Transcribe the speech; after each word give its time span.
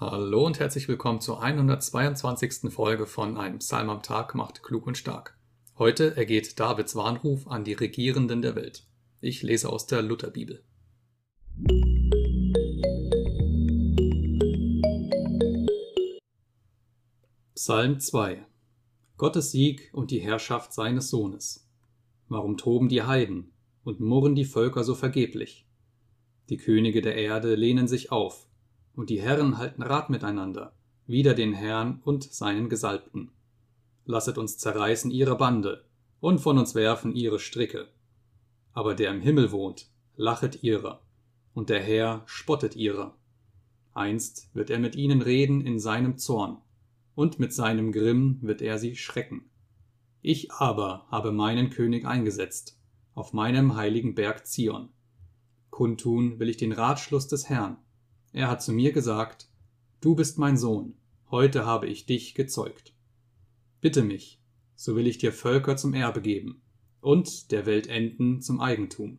Hallo 0.00 0.46
und 0.46 0.60
herzlich 0.60 0.86
willkommen 0.86 1.20
zur 1.20 1.42
122. 1.42 2.72
Folge 2.72 3.04
von 3.04 3.36
Einem 3.36 3.58
Psalm 3.58 3.90
am 3.90 4.00
Tag 4.00 4.36
macht 4.36 4.62
klug 4.62 4.86
und 4.86 4.96
stark. 4.96 5.36
Heute 5.76 6.16
ergeht 6.16 6.60
Davids 6.60 6.94
Warnruf 6.94 7.48
an 7.48 7.64
die 7.64 7.72
Regierenden 7.72 8.40
der 8.40 8.54
Welt. 8.54 8.86
Ich 9.20 9.42
lese 9.42 9.68
aus 9.68 9.88
der 9.88 10.02
Lutherbibel. 10.02 10.62
Psalm 17.56 17.98
2 17.98 18.46
Gottes 19.16 19.50
Sieg 19.50 19.90
und 19.92 20.12
die 20.12 20.20
Herrschaft 20.20 20.72
seines 20.72 21.10
Sohnes. 21.10 21.68
Warum 22.28 22.56
toben 22.56 22.88
die 22.88 23.02
Heiden 23.02 23.50
und 23.82 23.98
murren 23.98 24.36
die 24.36 24.44
Völker 24.44 24.84
so 24.84 24.94
vergeblich? 24.94 25.66
Die 26.50 26.56
Könige 26.56 27.00
der 27.00 27.16
Erde 27.16 27.56
lehnen 27.56 27.88
sich 27.88 28.12
auf 28.12 28.47
und 28.98 29.10
die 29.10 29.22
Herren 29.22 29.58
halten 29.58 29.84
Rat 29.84 30.10
miteinander, 30.10 30.72
wider 31.06 31.32
den 31.32 31.52
Herrn 31.52 32.00
und 32.04 32.24
seinen 32.24 32.68
Gesalbten. 32.68 33.30
Lasset 34.06 34.38
uns 34.38 34.58
zerreißen 34.58 35.12
ihre 35.12 35.36
Bande 35.36 35.84
und 36.18 36.40
von 36.40 36.58
uns 36.58 36.74
werfen 36.74 37.14
ihre 37.14 37.38
Stricke. 37.38 37.86
Aber 38.72 38.96
der 38.96 39.12
im 39.12 39.20
Himmel 39.20 39.52
wohnt, 39.52 39.88
lachet 40.16 40.64
ihrer, 40.64 41.00
und 41.54 41.68
der 41.68 41.80
Herr 41.80 42.24
spottet 42.26 42.74
ihrer. 42.74 43.16
Einst 43.94 44.50
wird 44.52 44.68
er 44.68 44.80
mit 44.80 44.96
ihnen 44.96 45.22
reden 45.22 45.60
in 45.60 45.78
seinem 45.78 46.18
Zorn, 46.18 46.58
und 47.14 47.38
mit 47.38 47.52
seinem 47.52 47.92
Grimm 47.92 48.40
wird 48.42 48.62
er 48.62 48.78
sie 48.78 48.96
schrecken. 48.96 49.48
Ich 50.22 50.50
aber 50.50 51.06
habe 51.08 51.30
meinen 51.30 51.70
König 51.70 52.04
eingesetzt, 52.04 52.80
auf 53.14 53.32
meinem 53.32 53.76
heiligen 53.76 54.16
Berg 54.16 54.44
Zion. 54.44 54.88
Kundtun 55.70 56.40
will 56.40 56.48
ich 56.48 56.56
den 56.56 56.72
Ratschluss 56.72 57.28
des 57.28 57.48
Herrn, 57.48 57.76
er 58.32 58.48
hat 58.48 58.62
zu 58.62 58.72
mir 58.72 58.92
gesagt, 58.92 59.48
Du 60.00 60.14
bist 60.14 60.38
mein 60.38 60.56
Sohn, 60.56 60.94
heute 61.30 61.66
habe 61.66 61.88
ich 61.88 62.06
dich 62.06 62.34
gezeugt. 62.34 62.94
Bitte 63.80 64.04
mich, 64.04 64.40
so 64.76 64.94
will 64.94 65.08
ich 65.08 65.18
dir 65.18 65.32
Völker 65.32 65.76
zum 65.76 65.92
Erbe 65.92 66.20
geben 66.20 66.62
und 67.00 67.50
der 67.50 67.66
Welt 67.66 67.88
Enden 67.88 68.40
zum 68.40 68.60
Eigentum. 68.60 69.18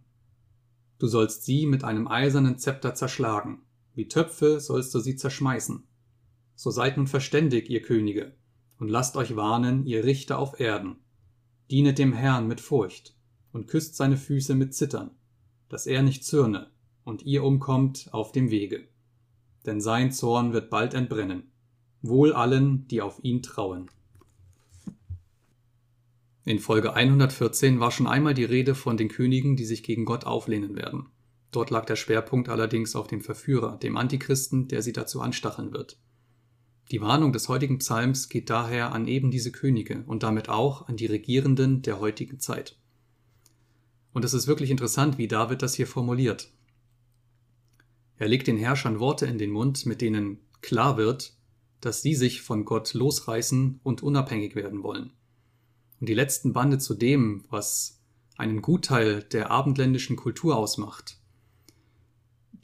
Du 1.00 1.08
sollst 1.08 1.44
sie 1.44 1.66
mit 1.66 1.84
einem 1.84 2.08
eisernen 2.08 2.58
Zepter 2.58 2.96
zerschlagen, 2.96 3.64
wie 3.94 4.08
Töpfe 4.08 4.60
sollst 4.60 4.96
du 4.96 5.00
sie 5.00 5.18
zerschmeißen. 5.18 5.84
So 6.56 6.72
seid 6.72 6.96
nun 6.96 7.08
verständig, 7.08 7.70
ihr 7.70 7.82
Könige, 7.82 8.36
und 8.80 8.88
lasst 8.88 9.18
euch 9.18 9.36
warnen, 9.36 9.86
ihr 9.86 10.06
Richter 10.06 10.40
auf 10.40 10.60
Erden. 10.60 10.98
Dienet 11.72 11.98
dem 11.98 12.14
Herrn 12.14 12.48
mit 12.48 12.62
Furcht 12.62 13.16
und 13.52 13.68
küsst 13.68 13.96
seine 13.96 14.18
Füße 14.18 14.56
mit 14.56 14.74
Zittern, 14.74 15.12
dass 15.68 15.88
er 15.88 16.04
nicht 16.04 16.24
zürne 16.24 16.72
und 17.04 17.24
ihr 17.24 17.44
umkommt 17.44 18.10
auf 18.12 18.32
dem 18.32 18.50
Wege 18.50 18.88
denn 19.66 19.82
sein 19.82 20.12
Zorn 20.12 20.54
wird 20.54 20.70
bald 20.70 20.94
entbrennen. 20.94 21.52
Wohl 22.02 22.34
allen, 22.34 22.88
die 22.88 23.02
auf 23.02 23.20
ihn 23.24 23.42
trauen. 23.42 23.90
In 26.46 26.60
Folge 26.60 26.94
114 26.94 27.80
war 27.80 27.92
schon 27.92 28.08
einmal 28.08 28.34
die 28.34 28.46
Rede 28.46 28.74
von 28.74 28.98
den 28.98 29.10
Königen, 29.10 29.56
die 29.56 29.66
sich 29.66 29.84
gegen 29.84 30.06
Gott 30.06 30.26
auflehnen 30.26 30.76
werden. 30.76 31.08
Dort 31.52 31.70
lag 31.70 31.86
der 31.86 31.96
Schwerpunkt 31.96 32.50
allerdings 32.50 32.96
auf 32.96 33.08
dem 33.08 33.22
Verführer, 33.22 33.78
dem 33.78 33.98
Antichristen, 33.98 34.68
der 34.68 34.82
sie 34.82 34.94
dazu 34.94 35.22
anstacheln 35.22 35.74
wird. 35.74 36.00
Die 36.92 37.02
Warnung 37.02 37.34
des 37.34 37.50
heutigen 37.50 37.78
Psalms 37.78 38.30
geht 38.30 38.50
daher 38.50 38.94
an 38.94 39.08
eben 39.08 39.30
diese 39.30 39.52
Könige 39.52 40.04
und 40.08 40.24
damit 40.24 40.50
auch 40.50 40.88
an 40.88 40.98
die 40.98 41.06
Regierenden 41.06 41.84
der 41.84 42.00
heutigen 42.00 42.40
Zeit. 42.40 42.80
Und 44.12 44.26
es 44.26 44.34
ist 44.34 44.48
wirklich 44.48 44.72
interessant, 44.72 45.20
wie 45.20 45.28
David 45.28 45.62
das 45.62 45.76
hier 45.76 45.86
formuliert. 45.86 46.52
Er 48.20 48.28
legt 48.28 48.48
den 48.48 48.58
Herrschern 48.58 49.00
Worte 49.00 49.26
in 49.26 49.38
den 49.38 49.50
Mund, 49.50 49.86
mit 49.86 50.02
denen 50.02 50.40
klar 50.62 50.98
wird, 50.98 51.34
dass 51.80 52.02
sie 52.02 52.16
sich 52.16 52.42
von 52.42 52.66
Gott 52.66 52.94
losreißen 52.94 53.80
und 53.82 54.04
unabhängig 54.04 54.56
werden 54.56 54.84
wollen. 54.84 55.14
Und 56.02 56.10
die 56.10 56.14
letzten 56.14 56.52
Bande 56.52 56.78
zu 56.80 56.94
dem, 56.94 57.46
was 57.50 58.02
einen 58.38 58.62
Gutteil 58.62 59.24
der 59.24 59.52
abendländischen 59.52 60.18
Kultur 60.18 60.58
ausmacht, 60.58 61.18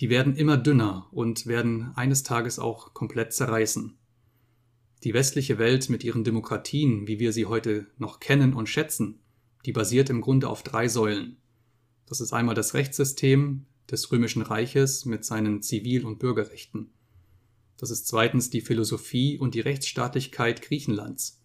die 0.01 0.09
werden 0.09 0.35
immer 0.35 0.57
dünner 0.57 1.07
und 1.11 1.47
werden 1.47 1.93
eines 1.95 2.23
Tages 2.23 2.59
auch 2.59 2.93
komplett 2.93 3.31
zerreißen. 3.31 3.97
Die 5.05 5.13
westliche 5.13 5.57
Welt 5.57 5.89
mit 5.89 6.03
ihren 6.03 6.25
Demokratien, 6.25 7.07
wie 7.07 7.19
wir 7.19 7.31
sie 7.31 7.45
heute 7.45 7.87
noch 7.97 8.19
kennen 8.19 8.53
und 8.53 8.67
schätzen, 8.67 9.19
die 9.65 9.71
basiert 9.71 10.09
im 10.09 10.19
Grunde 10.19 10.49
auf 10.49 10.63
drei 10.63 10.89
Säulen. 10.89 11.37
Das 12.07 12.19
ist 12.19 12.33
einmal 12.33 12.55
das 12.55 12.73
Rechtssystem, 12.73 13.65
des 13.91 14.11
Römischen 14.11 14.41
Reiches 14.41 15.05
mit 15.05 15.25
seinen 15.25 15.61
Zivil- 15.61 16.05
und 16.05 16.19
Bürgerrechten. 16.19 16.91
Das 17.77 17.91
ist 17.91 18.07
zweitens 18.07 18.49
die 18.49 18.61
Philosophie 18.61 19.37
und 19.37 19.53
die 19.53 19.59
Rechtsstaatlichkeit 19.59 20.61
Griechenlands. 20.61 21.41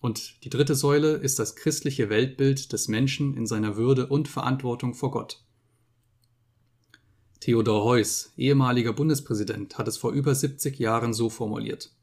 Und 0.00 0.44
die 0.44 0.50
dritte 0.50 0.74
Säule 0.74 1.14
ist 1.14 1.38
das 1.38 1.56
christliche 1.56 2.10
Weltbild 2.10 2.72
des 2.72 2.88
Menschen 2.88 3.36
in 3.36 3.46
seiner 3.46 3.76
Würde 3.76 4.06
und 4.06 4.28
Verantwortung 4.28 4.94
vor 4.94 5.10
Gott. 5.10 5.42
Theodor 7.40 7.84
Heuss, 7.84 8.32
ehemaliger 8.36 8.92
Bundespräsident, 8.92 9.76
hat 9.76 9.88
es 9.88 9.98
vor 9.98 10.12
über 10.12 10.34
70 10.34 10.78
Jahren 10.78 11.12
so 11.12 11.28
formuliert. 11.28 11.94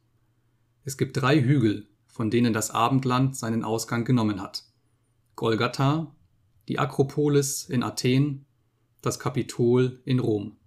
Es 0.84 0.98
gibt 0.98 1.18
drei 1.18 1.42
Hügel, 1.42 1.88
von 2.08 2.30
denen 2.30 2.54
das 2.54 2.72
Abendland 2.72 3.36
seinen 3.36 3.64
Ausgang 3.64 4.06
genommen 4.06 4.42
hat. 4.42 4.66
Golgatha, 5.36 6.16
die 6.68 6.78
Akropolis 6.78 7.66
in 7.66 7.82
Athen 7.82 8.46
das 9.02 9.20
Kapitol 9.20 10.02
in 10.06 10.20
Rom. 10.20 10.58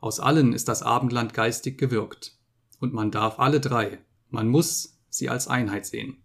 Aus 0.00 0.20
allen 0.20 0.52
ist 0.52 0.68
das 0.68 0.82
Abendland 0.82 1.34
geistig 1.34 1.78
gewirkt, 1.78 2.36
und 2.80 2.92
man 2.92 3.10
darf 3.10 3.38
alle 3.38 3.60
drei, 3.60 3.98
man 4.30 4.48
muss 4.48 4.98
sie 5.08 5.28
als 5.28 5.48
Einheit 5.48 5.86
sehen. 5.86 6.18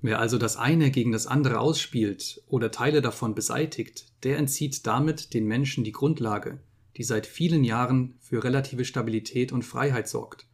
Wer 0.00 0.20
also 0.20 0.38
das 0.38 0.56
eine 0.56 0.90
gegen 0.90 1.12
das 1.12 1.26
andere 1.26 1.58
ausspielt 1.58 2.42
oder 2.46 2.70
Teile 2.70 3.02
davon 3.02 3.34
beseitigt, 3.34 4.12
der 4.22 4.38
entzieht 4.38 4.86
damit 4.86 5.34
den 5.34 5.46
Menschen 5.46 5.84
die 5.84 5.92
Grundlage, 5.92 6.60
die 6.96 7.02
seit 7.02 7.26
vielen 7.26 7.64
Jahren 7.64 8.14
für 8.20 8.44
relative 8.44 8.84
Stabilität 8.84 9.52
und 9.52 9.62
Freiheit 9.64 10.08
sorgt. 10.08 10.46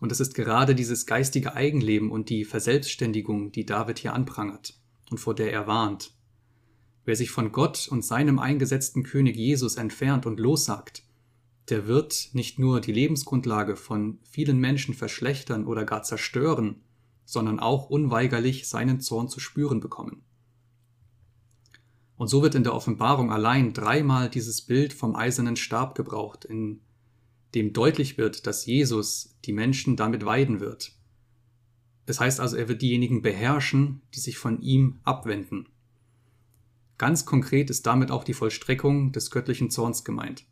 Und 0.00 0.12
es 0.12 0.20
ist 0.20 0.34
gerade 0.34 0.74
dieses 0.74 1.06
geistige 1.06 1.54
Eigenleben 1.54 2.10
und 2.10 2.28
die 2.28 2.44
Verselbstständigung, 2.44 3.52
die 3.52 3.66
David 3.66 3.98
hier 3.98 4.12
anprangert 4.12 4.78
und 5.10 5.18
vor 5.18 5.34
der 5.34 5.52
er 5.52 5.66
warnt. 5.66 6.13
Wer 7.04 7.16
sich 7.16 7.30
von 7.30 7.52
Gott 7.52 7.88
und 7.88 8.04
seinem 8.04 8.38
eingesetzten 8.38 9.02
König 9.02 9.36
Jesus 9.36 9.76
entfernt 9.76 10.26
und 10.26 10.40
lossagt, 10.40 11.04
der 11.68 11.86
wird 11.86 12.30
nicht 12.32 12.58
nur 12.58 12.80
die 12.80 12.92
Lebensgrundlage 12.92 13.76
von 13.76 14.18
vielen 14.22 14.58
Menschen 14.58 14.94
verschlechtern 14.94 15.66
oder 15.66 15.84
gar 15.84 16.02
zerstören, 16.02 16.82
sondern 17.24 17.58
auch 17.58 17.88
unweigerlich 17.88 18.68
seinen 18.68 19.00
Zorn 19.00 19.28
zu 19.28 19.40
spüren 19.40 19.80
bekommen. 19.80 20.22
Und 22.16 22.28
so 22.28 22.42
wird 22.42 22.54
in 22.54 22.64
der 22.64 22.74
Offenbarung 22.74 23.32
allein 23.32 23.72
dreimal 23.72 24.30
dieses 24.30 24.62
Bild 24.62 24.92
vom 24.92 25.16
eisernen 25.16 25.56
Stab 25.56 25.94
gebraucht, 25.94 26.44
in 26.44 26.80
dem 27.54 27.72
deutlich 27.72 28.18
wird, 28.18 28.46
dass 28.46 28.66
Jesus 28.66 29.36
die 29.44 29.52
Menschen 29.52 29.96
damit 29.96 30.24
weiden 30.24 30.60
wird. 30.60 30.92
Es 32.06 32.20
heißt 32.20 32.40
also, 32.40 32.56
er 32.56 32.68
wird 32.68 32.82
diejenigen 32.82 33.22
beherrschen, 33.22 34.02
die 34.14 34.20
sich 34.20 34.36
von 34.36 34.60
ihm 34.60 35.00
abwenden. 35.04 35.68
Ganz 37.04 37.26
konkret 37.26 37.68
ist 37.68 37.84
damit 37.84 38.10
auch 38.10 38.24
die 38.24 38.32
Vollstreckung 38.32 39.12
des 39.12 39.30
göttlichen 39.30 39.68
Zorns 39.68 40.04
gemeint. 40.04 40.46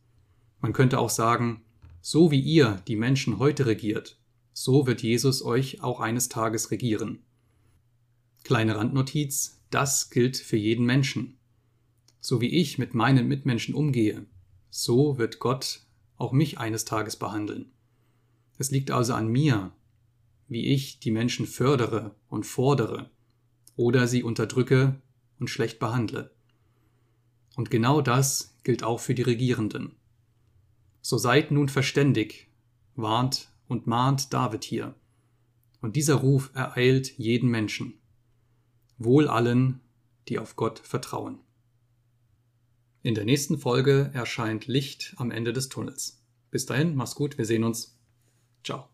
Man 0.61 0.75
könnte 0.75 0.99
auch 0.99 1.09
sagen, 1.09 1.63
so 2.03 2.31
wie 2.31 2.41
ihr 2.41 2.83
die 2.87 2.95
Menschen 2.95 3.39
heute 3.39 3.65
regiert, 3.65 4.19
so 4.53 4.87
wird 4.87 5.03
Jesus 5.03 5.43
euch 5.43 5.83
auch 5.83 5.99
eines 6.01 6.29
Tages 6.29 6.71
regieren. 6.71 7.21
Kleine 8.45 8.77
Randnotiz, 8.77 9.63
das 9.71 10.11
gilt 10.11 10.37
für 10.37 10.59
jeden 10.59 10.85
Menschen. 10.85 11.39
So 12.21 12.43
wie 12.43 12.51
ich 12.51 12.77
mit 12.77 12.93
meinen 12.93 13.29
Mitmenschen 13.29 13.75
umgehe, 13.75 14.27
so 14.69 15.17
wird 15.17 15.39
Gott 15.39 15.87
auch 16.19 16.33
mich 16.33 16.59
eines 16.59 16.85
Tages 16.85 17.17
behandeln. 17.17 17.73
Es 18.59 18.71
liegt 18.71 18.91
also 18.91 19.15
an 19.15 19.29
mir, 19.29 19.73
wie 20.49 20.67
ich 20.67 21.01
die 21.01 21.13
Menschen 21.13 21.47
fördere 21.47 22.15
und 22.29 22.45
fordere 22.45 23.11
oder 23.75 24.07
sie 24.07 24.23
unterdrücke 24.23 25.01
und 25.41 25.49
schlecht 25.49 25.79
behandle. 25.79 26.31
Und 27.57 27.71
genau 27.71 28.01
das 28.01 28.57
gilt 28.65 28.83
auch 28.83 29.01
für 29.01 29.15
die 29.15 29.23
Regierenden. 29.23 29.97
So 31.01 31.19
seid 31.19 31.51
nun 31.51 31.69
verständig, 31.69 32.49
warnt 32.95 33.49
und 33.69 33.87
mahnt 33.87 34.33
David 34.33 34.65
hier. 34.65 34.95
Und 35.81 35.97
dieser 35.97 36.15
Ruf 36.15 36.51
ereilt 36.55 37.19
jeden 37.19 37.51
Menschen. 37.51 37.95
Wohl 38.99 39.29
allen, 39.29 39.81
die 40.29 40.39
auf 40.39 40.55
Gott 40.55 40.79
vertrauen. 40.79 41.41
In 43.03 43.17
der 43.17 43.25
nächsten 43.25 43.59
Folge 43.59 44.11
erscheint 44.15 44.69
Licht 44.69 45.15
am 45.17 45.33
Ende 45.33 45.53
des 45.53 45.69
Tunnels. 45.69 46.23
Bis 46.53 46.67
dahin, 46.67 46.95
mach's 46.95 47.17
gut, 47.17 47.37
wir 47.37 47.47
sehen 47.47 47.65
uns. 47.65 47.99
Ciao. 48.63 48.89